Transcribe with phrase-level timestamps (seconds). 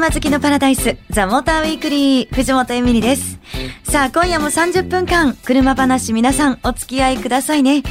[0.00, 3.38] 車好きのパラダイス、ザ・モーターウィークリー、藤本エミリです。
[3.82, 7.82] さあ、今夜も30分間、車話皆さんお付き合いくださいね。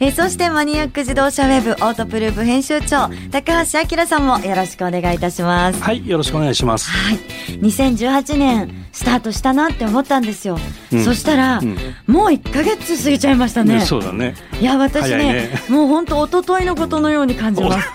[0.00, 5.82] えーそしてマニアック自動車ウェブオートプルーフ編集長、高橋明さんもよろしくお願いいたします。
[5.82, 6.88] はい、よろしくお願いします。
[6.90, 7.18] はい。
[7.60, 10.56] 2018年、スタートしたなって思ったんですよ。
[10.92, 13.74] うんそしたら、うんもう1ヶ月過ぎちゃいましたね。
[13.74, 14.34] ねそうだね。
[14.60, 17.88] いや、私ねねもう本当一昨日のことのように感じます。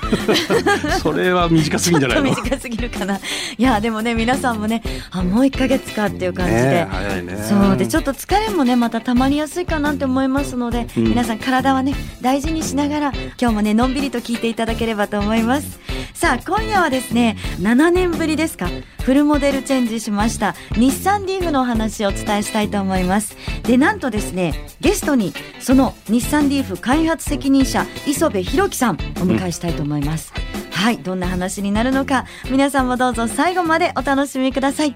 [0.99, 2.25] それは短すぎんじゃないの？
[2.25, 3.17] ちょっと短すぎるかな。
[3.17, 3.19] い
[3.57, 6.61] や、でもね、皆さんもね、あ、もう1ヶ月かっていう感じで。
[6.63, 7.37] ね早いね。
[7.49, 15.79] そうでちょっと疲れもねまた溜まりやすいかなって思いますので、うん皆さん体はね大事にしながら今日もねのんびりと聞いていただければと思います。
[16.13, 18.67] さあ今夜はですね7年ぶりですか？
[19.03, 23.35] フルモデルチェンジしました日産リーフのお話をお伝えしたいと思います。
[23.63, 30.33] でなんとですねゲストにその日産リーフ開発責任者磯部弘樹さんお迎えしたいと思います、
[30.71, 34.95] はいどんな話になるのか皆さんもどうぞ最後までお楽しみください。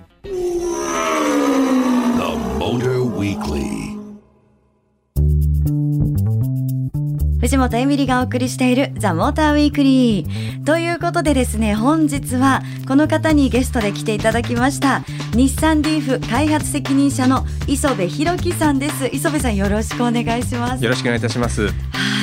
[7.47, 10.63] 藤本エミリがお送りしているザ・モーターウィークリー。
[10.65, 15.05] ということでですね、本日はこの方にゲストで来ていただきました。
[15.33, 19.07] 日産リーフ開発責任者の磯部弘樹さんです。
[19.13, 20.83] 磯部さんよろしくお願いします。
[20.83, 21.67] よろしくお願いいたします。
[21.67, 21.71] は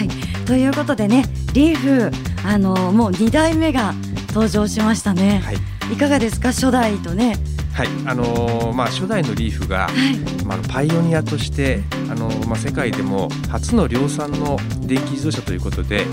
[0.02, 0.45] い。
[0.45, 2.11] ということでね、リーフ、
[2.47, 3.95] あの、もう2代目が
[4.28, 5.41] 登場しましたね。
[5.42, 5.56] はい。
[5.91, 6.48] いかがですか？
[6.48, 7.39] 初代とね。
[7.75, 7.89] はい。
[8.06, 10.44] あのーまあ初代のリーフが、はい。
[10.44, 16.05] まあパイオニアとして、あのーまあ世界でも初の量産の電気自動車ということで、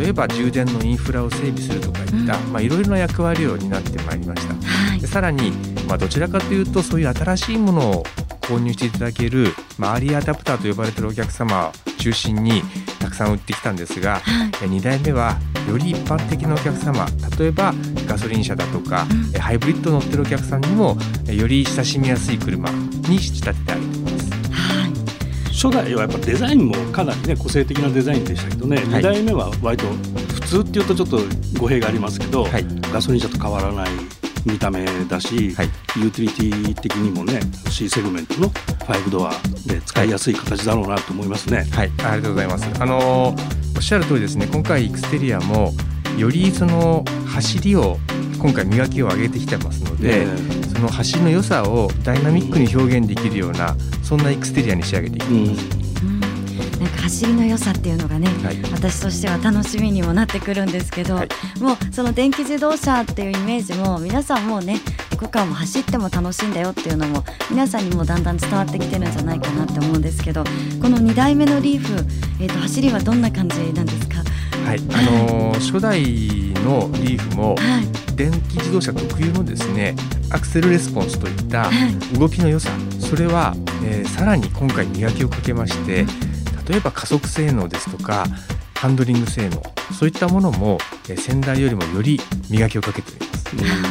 [0.00, 4.54] 例えば充電のインフラを整備するとかいった、いろいろな役割を担ってまいりました。
[4.54, 5.06] はいで。
[5.06, 5.50] さらに、
[5.86, 8.04] まあどちらかというとそういう新しいものを
[8.40, 12.83] 購入していただける、まあアーリーアダプターと呼ばれているお客様を中心にた
[13.14, 14.48] くさん売ってきたんですが、はい。
[14.62, 15.38] え2代目は
[15.68, 17.06] より一般的なお客様
[17.38, 17.72] 例えば
[18.06, 20.96] ガソリン車だとか、うんえハイブリッド乗ってるお客さんにも
[21.28, 24.30] えより親しみやすい車に仕立ててあげてます。
[24.50, 25.52] はい。
[25.52, 28.82] 初代はやっぱデザインもかなりね個性的なデザインでしたけどね。
[28.86, 29.86] 二、はい代目は割と
[30.34, 31.20] 普通っていうとちょっと
[31.58, 33.88] 語弊がありますけど、はいガソリン車と変わらない
[34.44, 37.40] 見た目だし、はいユーティリティ的にもね
[37.70, 39.32] C セグメントの5ドア
[39.66, 41.66] で使いやすい形だろうなと思いますね。
[41.70, 42.68] はい、ありがとうございます。
[42.80, 44.46] あのーおっしゃる通りですね。
[44.46, 45.72] 今回エクステリアも
[46.16, 47.98] よりその走りを
[48.38, 55.76] 今回磨きを上げてきてますので、ねその走りの良さをダイナミックに表現できるようなそんなエクステリアに仕上げていきうんます。
[55.76, 55.83] うん。
[56.96, 58.60] 走りの良さっていうのがね、はい。
[58.72, 61.28] 私としては楽しみにもなってくるんですけど、はい。
[61.60, 64.80] もうその電気自動車っていうイメージも皆さんもうね
[65.12, 70.42] エコカーも走っても楽しいんだよっていうのも皆さんにもだんだん伝わってきてるんじゃないかなって思うんですけど
[70.82, 71.94] この2代目のリーフ、
[72.40, 74.22] えー、と走りはどんな感じなんですか？
[74.66, 76.00] はい、あのー 初代
[76.64, 77.88] のリーフもはい。
[78.16, 79.96] 電気自動車特有のですね
[80.30, 82.18] アクセルレスポンスといったはい。
[82.18, 83.54] 動きの良さそれは、
[83.84, 86.06] えーさらに今回磨きをかけまして
[86.68, 88.26] 例えば加速性能ですとか
[88.74, 89.62] ハンドリング性能
[89.98, 92.20] そういったものも、えー先代よりもより
[92.50, 93.18] 磨きをかけてお
[93.56, 93.84] ります。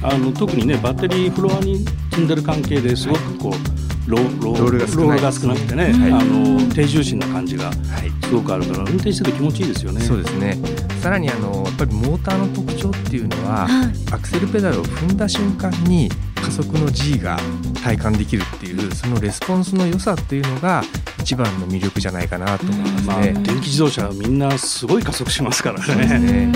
[0.00, 5.06] あの特にねバッテリーフロアに積んでる関係ですごくこうロロロールが少ない。
[5.06, 6.12] ロールが少なくてね、はい。
[6.12, 7.74] あの低重心な感じがはい。
[8.24, 10.00] すごくあるから運転してて気持ちいいですよね。
[10.00, 10.56] そうですね。
[11.02, 13.88] さらにあのやっぱりモーターの特徴っていうのははい。
[14.12, 16.08] アクセルペダルを踏んだ瞬間に
[16.48, 17.38] 加速の G が
[17.84, 20.82] 体感できるっていうそのレスポンスの良さっていうのが
[21.20, 23.32] 一番の魅力じゃないかなと思いますまあ、ね。
[23.34, 26.18] 電気自動車はみんなすごい加速しますからね。
[26.18, 26.52] ね。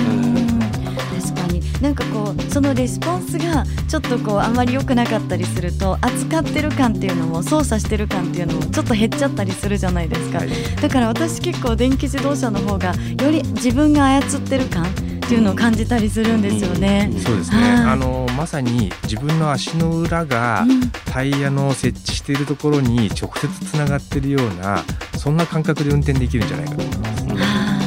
[1.20, 1.60] 確かに。
[1.82, 10.48] なんかこうそのレスポンスがちょっとこうあまり良くなかったりすると扱ってる感っていうのも操作してる感っていうのもちょっと減っちゃったりするじゃないですか、はい。
[10.80, 14.86] だから私結構電気自動車の方がより自分が操ってる感
[15.24, 17.10] っていうのを感じたりするんですよね。
[17.18, 17.70] そうですね、はい。
[17.92, 20.90] あのまさに自分の足の裏がうん。
[21.12, 24.82] タイヤの設置しているところに直接つながっているような
[25.18, 27.26] そんな感覚で運転できるんじゃないかと思います。
[27.26, 27.78] は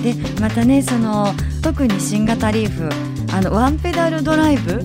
[0.00, 0.14] い。
[0.14, 2.88] でまたねその特に新型リーフ
[3.34, 4.84] あのワンペダルドライブ？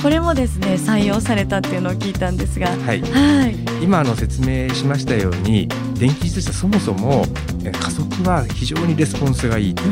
[0.00, 2.68] これもですね採用されたっていうのを聞いたんですが。
[2.68, 3.84] はい、はい。
[3.84, 7.26] 今あの説明しましたように電気自動車そもそも
[7.62, 9.82] え加速は非常にレスポンスがいいと、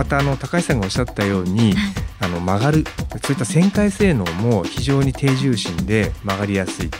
[0.00, 1.74] またあの高橋さんがおっしゃったように
[2.20, 2.84] あの曲がる
[3.22, 6.90] そういった旋回性能も非常に低重心で曲がりやすい。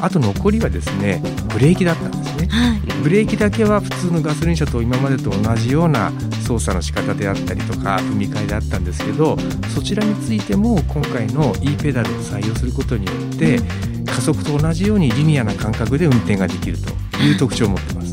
[0.00, 1.20] あと残りはですね
[1.52, 2.46] ブレーキだったんですね。
[2.46, 2.80] はい。
[3.02, 6.12] ブレーキだけは普通のガソリン車と今までと同じような
[6.46, 9.36] 操作の仕方であったりとか踏み替えであったんですけど
[9.74, 13.58] そちらについても今回の e ペダルを採用することによって
[14.06, 16.88] 加速と同じようにリニアな感覚で運転ができると
[17.20, 18.03] いう特徴を持ってます。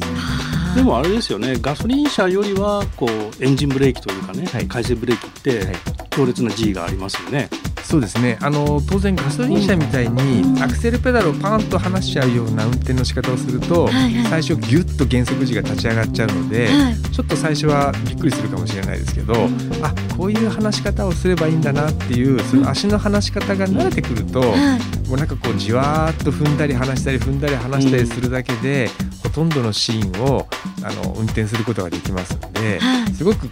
[0.75, 4.67] でもあれですよねガソリン車よりはこうエンジンブレーキというかね、はい。
[4.67, 5.75] 回生ブレーキってはい。
[6.11, 7.49] 強烈な G がありますよね。
[7.83, 8.37] そうですね。
[8.41, 14.25] あの当然ガソリン車みたいにアクセルペダルをパンと離しちゃうような運転の仕方をすると、はいはい。
[14.25, 16.95] 最初ギュッと減速時が立ち上がっちゃうので、はい。
[16.95, 19.33] ちょっと最初はびっくりするかもしれないですけど、
[19.81, 25.07] あこういう離し方をすればいいんだなっていうその足の離し方が慣れてくると、はい。
[25.07, 30.47] もうなんかこうじわーっと踏んだり離したり踏んだり離したりするだけで、ほとんどのシーンを
[30.83, 33.49] あの運転することができますので、はいすごく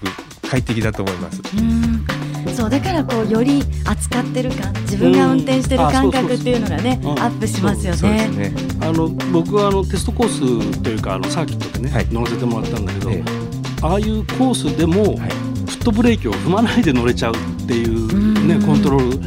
[0.49, 1.41] 快適だと思います。
[1.57, 2.05] うん
[2.55, 8.27] そうだからこうより扱ってる感自分が運転してる感覚っていうのがねうんあアップしますよね。
[8.29, 8.53] ね。
[8.81, 13.23] あの僕はあのテストコースというかあのサーキットでね、はい乗らせてもらったんだけど、え
[13.81, 15.29] ああいうコースでも、はい
[15.69, 19.17] フットブレーキを踏まないで乗れちゃうっていうねうんコントロール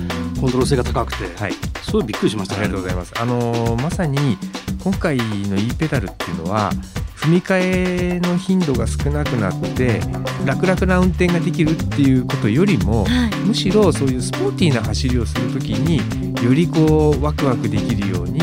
[0.40, 1.52] コントロール性が高くて、はい。
[1.82, 2.62] すごいびっくりしましたね。
[2.62, 3.12] ありがとうございます。
[3.20, 4.37] あのーまさに
[4.82, 6.73] 今回の e ペダルっていうのは
[7.17, 10.00] 踏み替えの頻度が少なくなって
[10.44, 13.37] 楽々な運転ができるっていうことよりも、はい。
[13.46, 15.99] むしろそういうスポーティーな走りをするときに
[16.44, 18.40] よりこうワクワクできるように、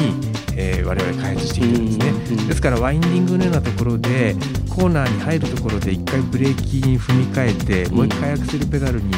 [0.55, 2.09] えー我々開発してきてるんですね。
[2.09, 4.35] うんですからワインディングのようなところで
[4.69, 7.95] コーナーに入るところで一回ブレーキに踏み替えて、ん。
[7.95, 9.13] もう一回アクセルペダルに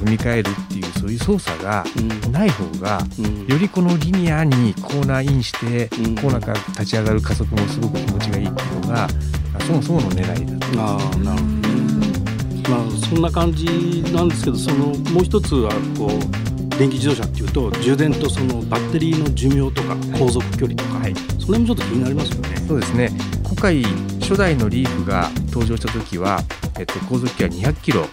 [0.00, 0.79] 踏み替えるっていう
[1.20, 9.08] 操作がうんない方がうんよりこのリニアにコーナーインして、うんコーナーから立ち上がる加速もすごく気持ちがいいっていうのがあ
[9.60, 10.80] そもそもの狙いだと。
[10.80, 11.80] ああなるほどね。
[12.68, 22.56] まあそんな感じなんですけどそのもう一つはこう電気自動車っていうと充電とそのバッテリーの寿命とか航続距離とか、はいその辺もちょっと気になりますよね。
[22.68, 23.10] そうですね
[23.44, 23.82] 今回
[24.20, 26.40] 初代のリーフが登場した時は、
[26.78, 28.06] えっと、航続距離は200キロ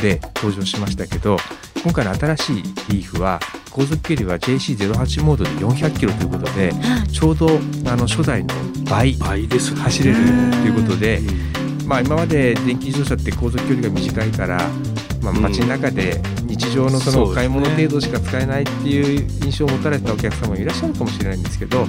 [0.00, 1.36] で登場しましたけど
[1.84, 3.38] 今回の新しいリーフは
[3.70, 7.08] 航続距離は JC08 モードで400キロということではい。
[7.08, 7.46] ちょうど
[7.84, 8.54] あの初代の
[8.88, 9.80] 倍倍ですね。
[9.82, 10.22] 走れると
[10.66, 11.86] いうことでう、ん。
[11.86, 14.66] まあ、今まで電気自動車って航続距離が短いから、
[15.20, 15.42] まあ、うん。
[15.42, 21.86] 街の中で日常のそのお買い物程度しか使えないっていう印象を持たれたお客様もいらっしゃるかもしれないんですけど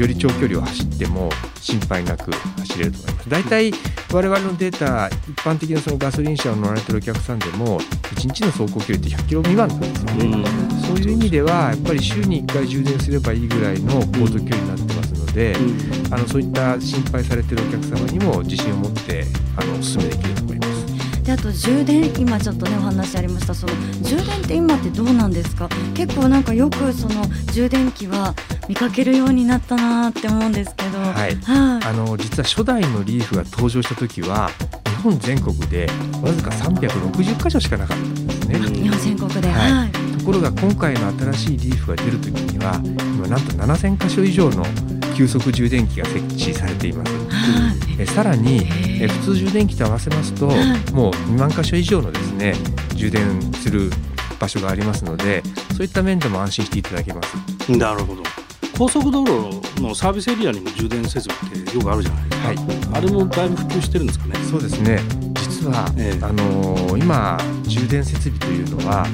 [0.00, 1.30] より長距離を走っても
[1.60, 3.30] 心配なく走れると思います。
[3.30, 3.72] 大体
[4.12, 10.24] 我々のデータ一般的なそのガソリン車を乗られてるお客さんでも1日の走行距離って100キロ未満なんですよね。
[10.24, 19.24] うんそういう意味ではやっぱり週に1回充電すればいいぐらいの航続距離になってますので、うんあのそういった心配されてるお客様にも自信を持って
[19.56, 20.79] あのお勧めできると思います。
[21.22, 23.54] であと充電今ちょっとねお話ありました。
[23.54, 23.72] その
[24.02, 25.68] 充電って今ってどうなんですか？
[25.94, 27.22] 結構なんかよくその
[27.52, 28.34] 充電器は
[28.68, 30.98] 見かけるようになったなって思うんですけど。
[30.98, 31.12] はい。
[31.14, 31.86] はい。
[31.86, 34.50] あの実は初代のリーフが登場した時は
[34.86, 35.88] 日本全国で
[36.22, 38.58] わずか360箇所しかなかったんですね。
[38.58, 39.88] うん日本全国でははい。
[39.88, 44.64] いところが今回の新しいリーフが出る時には今なんと7000箇所以上の
[45.16, 47.12] 急速充電器が設置されています。
[47.40, 48.66] はいえさらに
[49.00, 52.54] え普通充電器と合わせますと、はいもう2万箇所以上のですね
[52.94, 53.90] 充電する
[54.38, 55.42] 場所がありますので
[55.76, 57.70] そういった面でも安心していただけます。
[57.76, 58.22] なるほど。
[58.78, 62.48] 高速道路のサービスエリアにも充電設備ってよくあるじゃないですか。
[62.48, 62.58] はい
[62.92, 64.34] あれもだいぶ普及してるんですかね。
[64.50, 64.98] そうですね
[65.42, 69.06] 実は、ええあのー今充電設備というのは、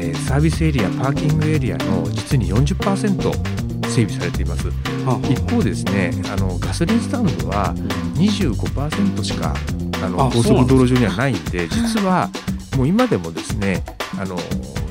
[0.00, 3.53] えーサービスエリアパーキングエリアの実に40%
[3.94, 4.66] 整備されています。
[5.06, 5.32] はあ。
[5.32, 7.72] 一方ですねあのガソリンスタンドは
[8.16, 9.54] 25%しか
[10.02, 12.28] あのあ高速道路上にはないんで実は
[12.76, 13.84] もう今でもですね
[14.18, 14.36] あの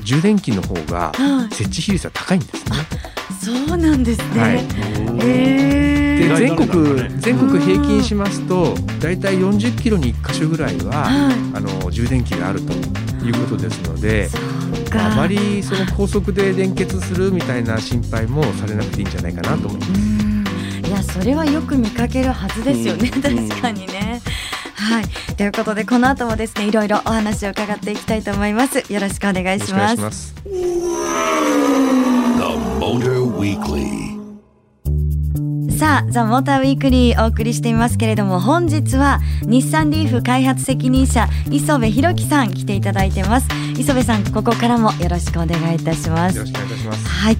[0.02, 1.54] 充電器の方がはい。
[1.54, 2.76] 設置比率は高いんですね。
[3.42, 4.54] そうなんですね、はい。
[4.54, 6.28] へー。
[6.28, 7.08] で全国ね。
[7.18, 11.34] 全国平均しますと大体40キロに1箇所ぐらいははい。
[11.54, 12.72] あの充電器があると
[13.24, 14.28] いうことですので、
[14.98, 15.12] か。
[15.12, 19.90] あまりその高速で連結するみたいな心配もされなくていいんじゃないかなと思います。
[19.90, 20.44] うん。
[20.86, 23.22] いやそれはよく見かけるはずですよね、うん。
[23.48, 24.20] 確かにね。
[24.74, 25.04] はい。
[25.34, 28.92] ということでこの後もですねいろいろお話を伺っていきたいと思います。
[28.92, 30.34] よろしくお願いします
[35.78, 47.08] さあザ・モーターウィークリーお送りしていますけれども本日は日産リーフ開発責任者磯部弘樹さん来ていただいてます磯部さんここからもよろしくお願いいたしますよろしくお願いいたします。
[47.08, 47.36] はい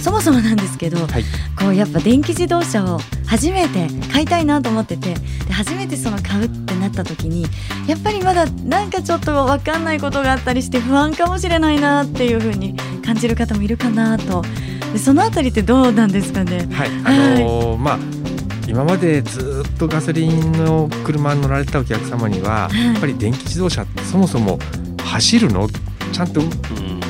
[0.00, 1.24] そもそもなんですけど、はい。
[1.58, 5.14] こうやっぱ電気自動車を初めて買いたいなと思ってて
[5.46, 7.46] で初めてその買うってなった時に
[7.86, 14.50] やっぱりまだなんかちょっと分かんないことがあったりして不安かもしれないなっていう風に感じる方もいるかなとで
[14.98, 16.66] そのあたりってどうなんですかね？
[16.72, 16.88] はい。
[17.04, 17.98] あのーまあ
[18.66, 22.86] 今までずっとガソリンの車に乗られたお客様には、はい。
[22.86, 24.58] やっぱり電気自動車ってそもそも
[25.04, 25.68] 走るの？
[26.12, 26.48] ちゃんとうん。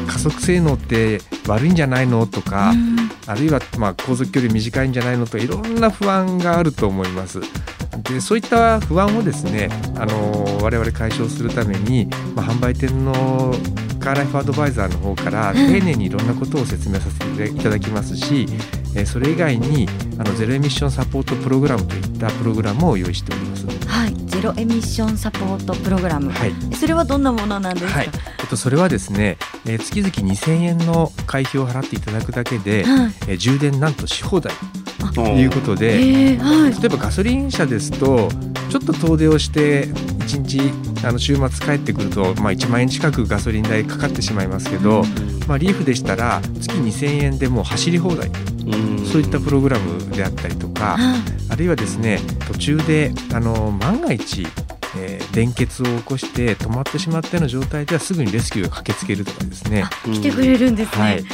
[0.06, 2.26] 加速性能って悪いんじゃないの？
[2.26, 2.96] とか、うん。
[3.26, 5.26] あるいはまあ航続距離短いんじゃないの？
[5.26, 7.40] といろんな不安があると思います。
[8.02, 13.54] でそういった不安をですね、あの我々解消するために、まあ、販売店の
[14.04, 18.46] カーライフアドバイザーの方から丁寧にいろんなことを説明させていただきますし、
[18.94, 23.66] えーそれ以外にあのゼロエミッションサポートプログラムといったプログラムを用意しております。
[23.66, 26.52] はいゼロエミッションサポートプログラム、はい。
[26.76, 33.12] それはどんなものなんですか、はい、えっと、それはですね、えー月々2000円の会費を払っていただくだけで、はい。
[33.26, 34.52] えー充電なんとし放題
[35.14, 36.72] とおいうことで、えーはい。
[36.74, 38.28] 例えばガソリン車ですと
[38.68, 45.04] ちょっと遠出をして1日あの週末帰ってくると、まあ、1万円近くガソリン代かかってしまいますけど、
[45.46, 48.28] まあ、リーフでしたら月2000円でもう走り放題。
[48.28, 49.06] うん。
[49.06, 52.18] そういったプログラムであったりとかはいあるいはですね
[52.48, 54.46] 途中であの万が一、
[54.96, 59.82] えー電結を起こして止まってしまったような状態ではすぐにレスキューが駆けつけるとかですね。
[59.82, 61.24] あ来てくれるんですね、はい、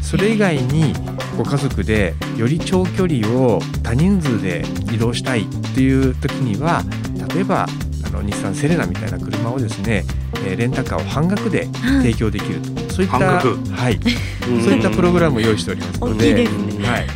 [0.00, 0.94] それ以外に
[1.36, 6.84] ご家族でより長距離を多人数で移動したいっていう時には
[7.34, 7.68] 例えばあ
[8.22, 10.04] の日産セレナみたいな車をですね、
[10.46, 11.68] えーレンタカーを半額で
[12.02, 13.56] 提供できると、そういった半額？
[13.72, 13.98] はい、う
[14.58, 14.62] ん。
[14.62, 16.34] そういったプログラムを用意しておりますので。
[16.34, 16.44] はい。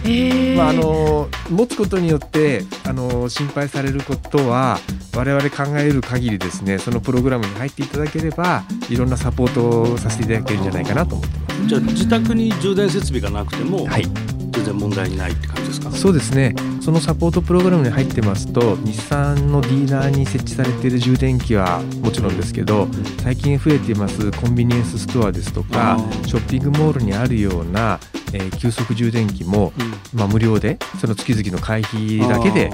[0.04, 0.56] えー。
[0.56, 4.78] まあ、あの持つことによってあの心配されることは
[5.16, 11.66] 我々考える限りですねそのプログラムに入っていただければいろんなサポートをさせていただけるんじゃないかなと思ってます。
[11.68, 14.04] じゃあ自宅に充電設備がなくてもはい
[14.52, 15.90] 全然問題ないって感じですか？
[15.90, 16.54] そうですね。
[16.80, 22.88] そのサポートプログラムに入ってますと日産のディーラーに設置されている充電器はもちろんですけど
[23.22, 28.00] 最近増えていますコンビニエンスストアですとかショッピングモールにあるような、
[28.32, 30.18] えー急速充電器も、うん。
[30.18, 32.70] まあ、無料でその月々の会費だけで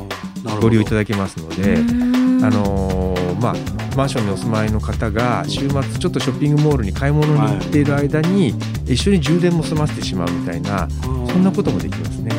[0.61, 1.75] ご利用いただけますので。
[1.75, 1.95] う
[2.41, 2.45] ん。
[2.45, 3.55] あのーまあ、
[3.99, 8.55] マンションにお住まいの方が週末ちょっとショッピングモールに買い物に行っている間に
[8.87, 12.31] 一緒に充電も済ませてしまうみたいなそんなこともできますね。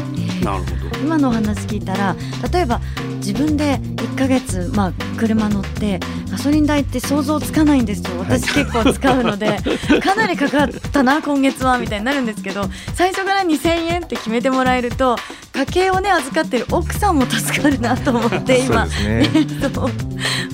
[0.42, 2.16] なるほど今のお話聞いたら
[2.54, 2.80] 例えば
[3.18, 6.00] 自分で1ヶ月、まあ、車乗って
[6.32, 9.60] ガソリン代って想像つかないんですよ私結構使うので
[10.02, 15.18] かなりかかったな今月はみたいになるんですけど最初から2000円って決めてもらえると
[15.60, 18.86] 家計をね預かってる奥さんも助かるなと思って今。
[18.86, 19.30] ね。
[19.74, 19.92] そう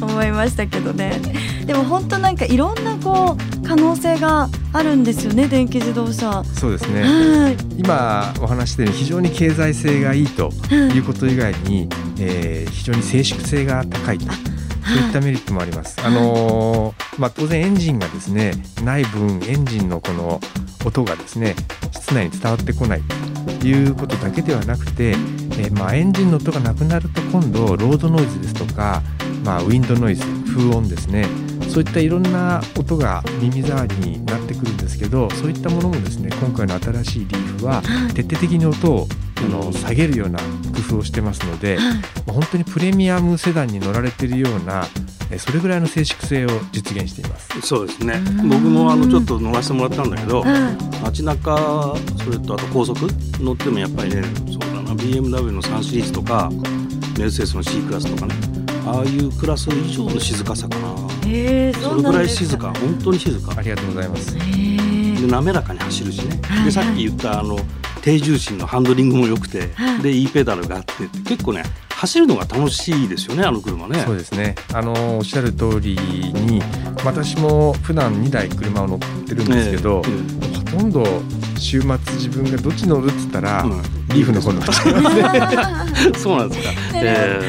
[0.02, 1.22] 思いましたけどね。
[1.66, 6.44] でも本当なんかいろんなこう可能性があるんですよね電気自動車。
[6.56, 7.02] そうですね。
[7.04, 7.58] はい。
[7.78, 11.88] 今お話ししたように非常に経済性がいいということ以外に、
[12.20, 14.26] えー非常に静粛性が高いと
[14.86, 16.00] そういったメリットもあります。
[16.04, 20.40] あのーまあ、当然エンジンがですねない分エンジンのこの
[20.86, 21.56] 音がですね
[21.92, 23.02] 室内に伝わってこない
[23.60, 29.02] ということだけではなくて、えーまあ、エンジンの音がなくなると今度ロードノイズですとか、
[29.44, 31.26] まあ、ウィンドノイズ風音ですね
[31.70, 37.82] そういったいろんな音が耳障りになってくるんですけどそういったものもですね今回の新しいリーフは
[38.14, 41.78] 徹底的に音をあの下げるような工夫をしてますので、
[42.26, 44.86] もう本当にプレミアムセダンに乗られているような
[45.32, 47.62] えそれぐらいの静粛性を実現しています。
[47.62, 48.14] そうですね。
[48.14, 48.50] うん。
[48.50, 51.04] 僕もあのちょっと乗らせてもらったんだけどはい。
[51.04, 53.00] 街中それとあと高速
[53.40, 54.94] 乗ってもやっぱりねそうだな。
[54.94, 56.52] BMW の3シリーズとか
[57.18, 58.36] メルセデスの C クラスとかね
[58.86, 60.90] ああいうクラス以上の静かさかな。
[61.28, 62.72] へえそそうれぐらい静か。
[62.74, 63.54] 本当に静か。
[63.58, 64.38] ありがとうございます。
[64.38, 66.40] へえで滑らかに走るしね。
[66.44, 66.66] はい。
[66.66, 67.58] でさっき言ったあの
[68.06, 70.02] 低重心のハンドリングも良くてはい。
[70.04, 74.00] で E ペダルがあって結構ね走るのが楽しいですよねあの車ね。
[74.02, 74.54] そうですね。
[74.74, 76.62] あのおっしゃる通りに
[77.04, 81.06] 私も普段2台車を乗ってるんですけど、ええほとんど
[81.58, 83.82] 週末自分がどっち乗るっつったら、うん。
[84.10, 86.14] リーフの方に乗っちゃいますね。
[86.20, 87.42] そうなんですか、 え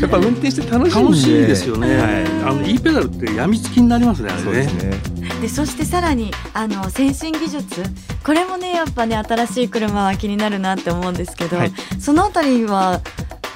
[0.00, 1.00] やっぱ運転して楽しいんで。
[1.00, 2.26] ー楽しいですよね、はい。
[2.46, 4.44] あの E ペダルってやみつきになりますねあれね。
[4.44, 5.19] そうですね。
[5.40, 7.82] でそしてさらにあの先進技術。
[8.24, 11.72] これもねやっぱね新しい車は気になるなって思うんですけど、はい。
[11.98, 13.00] そのあたりは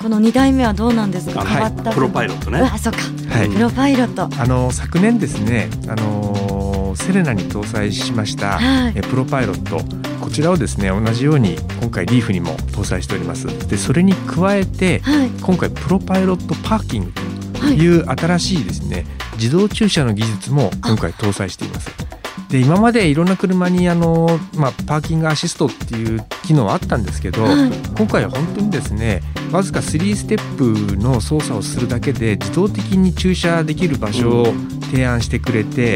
[0.01, 1.45] この2代目はどうなんですか？
[1.45, 1.93] 変わった？
[1.93, 2.61] プロパイロットね。
[2.61, 2.99] うわそうか、
[3.37, 3.51] はい。
[3.51, 4.29] プロパイロット。
[4.41, 8.95] あの昨年ですね、あのセレナに搭載しました、はい。
[8.97, 9.85] えプロパイロット。
[10.21, 13.47] こちらをですね同じように今回リーフにも搭載しております。
[13.69, 15.29] でそれに加えてはい。
[15.43, 17.77] 今回プロパイロットパーキングとはい。
[17.77, 21.91] いう新しいですね自動駐車の技術も今回搭載しています。
[22.55, 27.73] で今までいろんな車にあの、まあ、パーキングアシストっていう機能はあったんですけど、はい。
[27.97, 34.47] 今回は本当にですねわずか3ステップの操作をするだけで自動的に駐車できる場所を
[34.93, 35.95] 提案してくれて、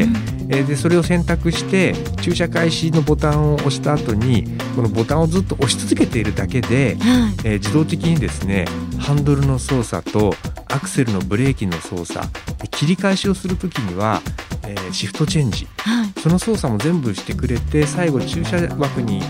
[0.49, 7.33] えーでそれを選択して駐車開始のボタンを押した後にこのボタンをずっと押し続けているだけで、はい。
[7.45, 8.65] えー自動的にですね
[8.97, 10.33] ハンドルの操作と
[10.67, 12.27] アクセルのブレーキの操作
[12.59, 14.21] で切り返しをする時には、
[14.67, 15.67] えーシフトチェンジ。
[15.77, 16.19] はい。
[16.19, 19.21] その操作も全部してくれて最後駐車枠に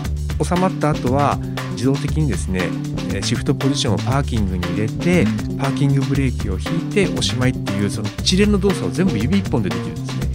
[0.42, 1.38] 収まった後は
[1.72, 2.60] 自動的にですね
[3.10, 5.24] えーシフトポジションをパーキングに入れて
[5.58, 10.30] パーキングブレーキを引いておしまいっていうその一連の動作を全部指一本でできるんですね。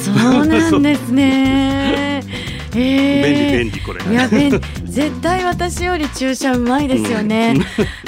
[0.00, 0.48] そうなん
[0.82, 2.22] ですね。
[2.74, 7.54] えー、便利便利これいや便利絶対私より注射うまいですよね。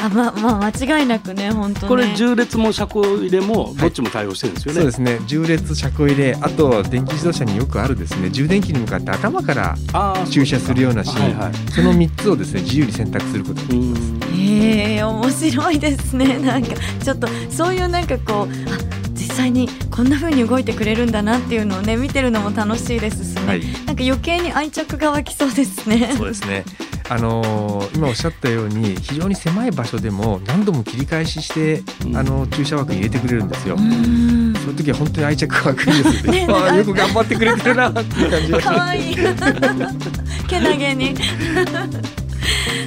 [0.03, 1.89] あま まあ間違いなくね本当ね。
[1.89, 5.19] これ重列も車庫入れもどっちも対応してるんですよね、そうですね。
[5.27, 8.31] 重列車庫入れあと電気自動車によくあるですね。
[8.31, 11.23] 充電器に向かって頭からあー駐車するようなシーン。
[11.23, 11.53] はいはい。
[11.73, 14.03] その3つをですね自由に選択することができます。
[14.03, 14.21] うん。
[14.35, 16.39] ええ面白いですね。
[16.39, 16.69] なんか
[17.03, 19.02] ちょっとそういうなんかこうあ
[19.33, 26.15] 実際にこんな風に動いてくれるんだなっていうのをね見てるのも楽しいですしね、はいなんか余計に愛着が湧きそうですね。
[26.17, 26.65] そうですね。
[27.09, 33.75] あのー今おっしゃったように非常に狭い場所でも何度も切り返しして、うんあの駐車枠に入れてくれるんですよ。
[33.75, 36.53] うそういう時は本当に愛着が湧くんですよねね。
[36.53, 38.77] ああよく頑張ってくれてるなっていう感じがします。
[38.77, 39.17] 可愛い
[40.49, 41.15] けなげに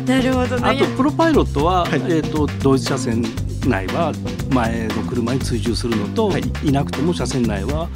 [0.06, 0.70] なるほどね。
[0.70, 1.94] あとプロパイロットは、はい。
[1.94, 3.24] えー、と同一車線
[3.68, 4.14] 内は
[4.52, 6.44] 前の車に追従するのと、はい。
[6.64, 7.90] い、なくても車線内は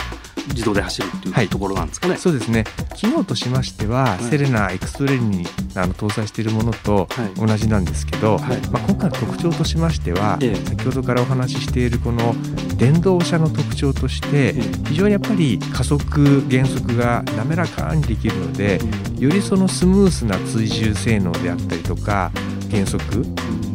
[0.49, 2.17] 自動で走るってはいいうところなんですかね。
[2.17, 2.63] そうですね。
[2.95, 12.35] 機能としましては、いセレナエクストレイにあの搭載しているものとはい同じなんですけど、はいまあ今回の特徴としましては、ええ先ほどからお話ししているこの
[12.75, 18.79] 電動車の特徴として、ええ非常にやっぱり加速減速が滑らかにできるので、
[19.17, 22.31] よりそのスムースな追従性能であったりとか
[22.69, 23.03] 減速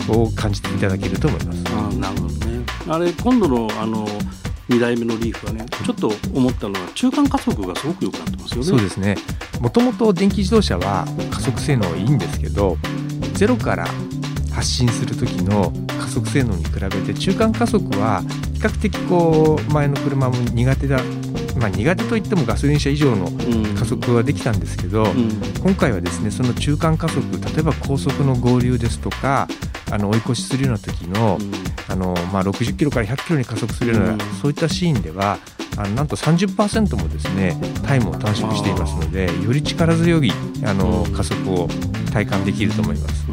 [0.08, 1.62] を感じていただけると思います。
[1.66, 2.64] あーなるほどね。
[2.86, 4.06] あれ今度のあの
[4.68, 8.64] 2代目のリーフはねちょっと思ったのは中間加速がすごく良くなってますよね。
[8.64, 9.16] そうですね。
[9.60, 12.76] もともと電気自動車は加速性能いいんですけど
[13.34, 13.86] ゼロから
[14.52, 18.22] 発進する時の加速性能に比べて中間加速は
[18.54, 21.00] 比較的こう前の車も苦手だ
[21.58, 23.74] まあ苦手といってもガソリン車以上のうん。
[23.74, 25.28] 加速はできたんですけど、うん。
[25.62, 27.20] 今回はですねその中間加速
[27.54, 29.48] 例えば高速の合流ですとか
[29.90, 31.38] あの追い越しするような時の,、
[31.88, 34.18] あのまあ、60キロから100キロに加速するような、うん。
[34.40, 35.38] そういったシーンでは
[35.76, 40.32] あのなんと30%もですねタイムを短縮していますのでより力強い
[40.64, 41.12] あのうん。
[41.12, 41.68] 加速を
[42.12, 43.24] 体感できると思います。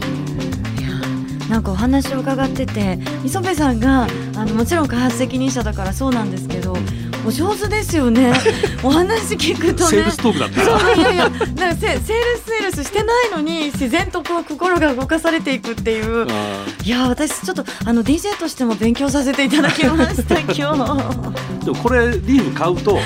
[1.50, 6.78] なんかお話を伺ってて磯部さんがあのもちろん開発責任者だからそうなんですけど
[7.26, 8.34] お上手ですよね。
[8.84, 9.90] お話聞くとね。
[9.90, 11.30] セールストークだったそういやいや。
[11.30, 11.42] なんか
[11.76, 16.26] セセールスセールスしてないのに自然とこう心が動かされていくっていう。
[16.30, 22.98] あいや私ちょっとあの DJ としても勉強させていただきました 今日、ーでもこれリーフ買うと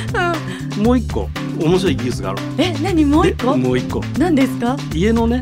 [0.77, 0.83] うん。
[0.83, 2.39] もう一個面白い技術がある。
[2.57, 3.51] え何もう一個？
[3.53, 4.01] でもう一個。
[4.17, 4.67] 何ですか？
[4.71, 5.41] は家のね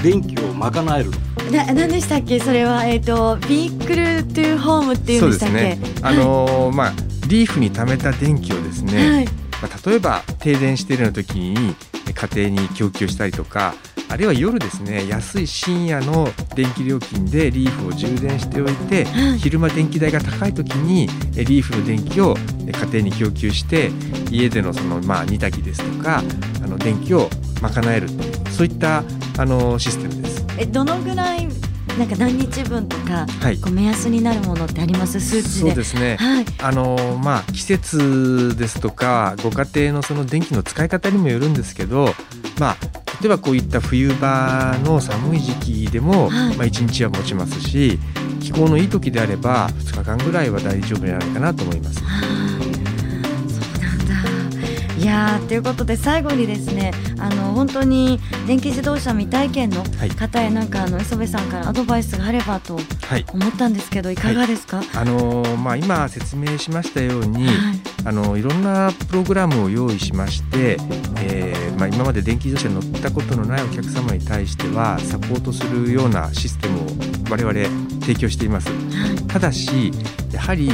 [0.00, 0.02] い。
[0.02, 1.56] 電気を賄えるの。
[1.56, 2.38] な何でしたっけ？
[2.38, 5.54] それはえっ、とビークルトゥーホームっていうんでしたっけ？
[5.54, 5.78] ね。
[6.02, 6.92] あのーまあ
[7.28, 9.32] リーフに貯めた電気をですね、はいま
[9.72, 11.54] あ、例えば停電しているような時に
[12.12, 13.74] 家庭に供給したりとか
[14.10, 22.34] あるいは夜ですね安い深夜の電気料金でリーフを充電しておいてはい昼間電気代が高い時にえリーフの電気を
[22.66, 23.90] え家庭に供給して
[24.30, 26.22] 家でのそのまあ煮炊きですとか
[26.62, 27.28] あの電気を
[27.60, 28.08] 賄える
[28.50, 29.02] そういった
[29.38, 30.46] あのシステムです。
[30.58, 31.57] えどのぐらい
[31.98, 33.58] なんか何日分とかはい。
[33.58, 35.20] こう目安になるものってあります？
[35.20, 35.70] 数値で。
[35.70, 36.16] そうですね。
[36.16, 36.44] はい。
[36.62, 42.14] あのまあ季節ですとかご家庭のその電気の使い方にもよるんですけど、
[42.60, 42.76] まあ
[43.20, 45.52] 例えばこういった冬場の寒い時
[45.86, 46.56] 期でも、はい。
[46.56, 47.98] まあ1日は持ちますし
[48.40, 52.00] 気候のいい時であれば2日間ぐらいは大丈夫じゃないかなと思います。
[52.04, 52.28] あー。
[52.28, 52.47] そうなんだ
[54.98, 60.10] いやーということで最後にですねあの本当に電気自動車未体験のはい。
[60.10, 63.24] 方へなんかあの磯部さんからアドバイスがあればとはい。
[63.32, 67.56] 思ったんですけどいかがですか、あのまあ、今説明しましたように、はい。
[68.04, 70.78] あのいろんなプログラムを用意しまして、
[71.22, 76.86] えーまあ、今まで電気自動車に乗ったことのないお客様に対してはサポートするようなシステムを
[77.30, 77.52] 我々
[78.00, 78.68] 提供しています。
[79.28, 79.92] ただし
[80.32, 80.70] やはり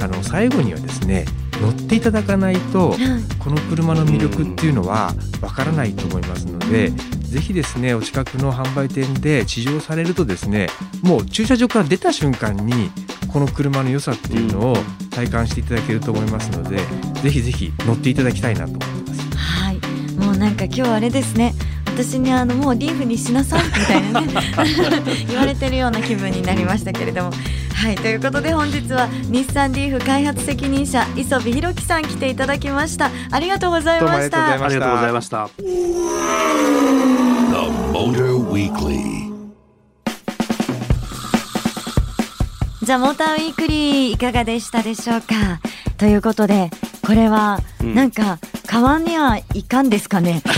[0.00, 1.24] あの最後にはですね
[1.60, 2.98] 乗っていただかないとはい
[3.38, 10.66] この車の魅力っていうのはわからないと思いますので、ぜひですねお近くの販売店で試乗されるとですね
[11.02, 12.90] もう駐車場から出た瞬間に
[13.32, 14.76] この車の良さっていうのを
[15.10, 16.78] 体感していただけると思いますので、
[17.22, 19.36] ぜひぜひ乗っていただきたいなと思ってます。
[19.36, 19.80] はい、
[20.18, 21.54] もうなんか今日あれですね。
[21.86, 24.32] 私にあのもうリーフにしなさいみたいなね
[25.26, 27.32] 言われてるような気分になりましたけれども
[27.80, 35.48] はいということで本日は日産リーフ開発責任者磯部弘樹さん来ていただきましたありがとうございましどうもありがとうございまたありがとうございました。
[35.58, 35.62] The
[37.92, 39.28] Motor Weekly.
[42.82, 45.60] じゃあモーターウィークリーいかがでしたでしょうか？
[45.98, 46.70] ということで
[47.06, 50.42] これはうんなんか買わにはいかんですかね。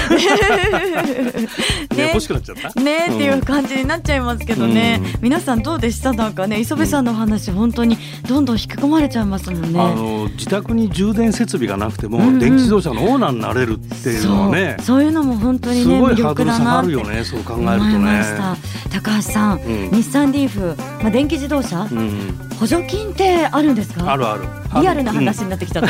[1.97, 2.81] ね欲しくなっちゃった？
[2.81, 6.13] ねっていう感じになっちゃいますけどね、うん皆さんどうでした？
[6.13, 7.97] なんかね磯部さんの話本当に
[8.27, 9.81] どんどん引き込まれちゃいますもんね。
[9.81, 18.23] あの自宅に充電設備がなくても、うんうん電気自動車のオーナーになれるっていうのはねそういうのも本当にね魅力だなってがるよねそう考えるとね。
[18.39, 18.57] た。
[19.01, 24.13] 高橋さん、うん日産リーフ、まあ電気自動車、うん、補助金ってあるんですか？
[24.13, 24.45] あるある。
[24.81, 25.89] リアルな話になってきちゃった。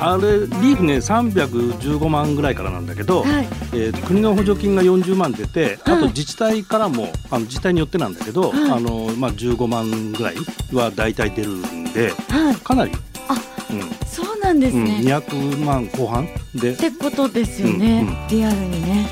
[0.00, 3.48] あれリーフね315万ぐらいからなんだけど、はい。
[3.72, 10.36] えーと国の補助金が40万出て、あはいと自治体からもあの自治体によってなんだけど、はいあのまあ、15万ぐらい
[10.72, 12.56] は大体出るんではい。
[12.56, 12.92] かなり、
[13.28, 13.34] あ
[13.70, 14.98] うんそうなんですうん、ね。
[15.02, 19.08] 200万後半でってことですよね、うんうんリアルにね、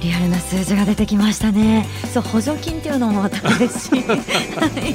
[0.00, 1.86] リアルな数字が出てきましたね。
[2.12, 3.96] そう補助金っていうのもまた嬉し。
[3.96, 4.94] い、 はい、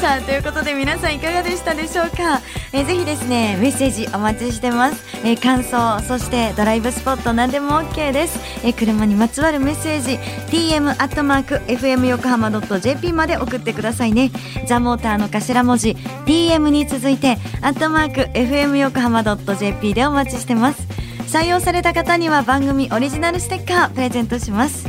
[0.00, 2.40] さあということで皆さんいかがでしたでしょうか、
[2.72, 10.18] えーぜひですねメッセージお待ちしてます、えー感想そしてドライブスポット何でも OK です、えー車にまつわるメッセージ
[10.50, 14.30] tm アットマーク fm 横浜 .jp まで送ってくださいね。
[14.66, 20.97] ザモーターの頭文字 tm に続いてアットマーク fm 横浜 .jp でお待ちしてます
[21.28, 24.88] 採用された方には番組オリジナルステッカープレゼントします。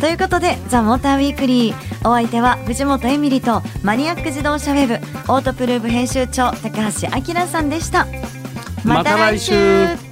[0.00, 1.96] ということで「ザ・モーターウィークリー。
[2.06, 4.94] お相手は藤本エミリとマニアック自動車ウェブ
[5.32, 8.06] オートプルーブ編集長高橋明さんでした。
[8.84, 10.05] また来週。